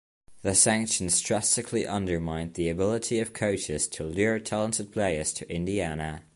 [0.41, 6.23] The sanctions drastically undermined the ability of coaches to lure talented players to Indiana.